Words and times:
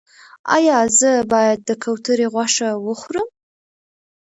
ایا 0.55 0.77
زه 0.99 1.11
باید 1.31 1.59
د 1.63 1.69
کوترې 1.83 2.27
غوښه 2.33 2.69
وخورم؟ 2.85 3.27